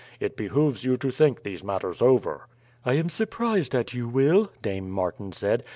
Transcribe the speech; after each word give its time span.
It 0.19 0.35
behooves 0.35 0.83
you 0.83 0.97
to 0.97 1.11
think 1.11 1.43
these 1.43 1.63
matters 1.63 2.01
over." 2.01 2.47
"I 2.83 2.95
am 2.95 3.07
surprised 3.07 3.75
at 3.75 3.93
you, 3.93 4.07
Will," 4.09 4.51
Dame 4.63 4.89
Martin 4.89 5.31
said. 5.31 5.63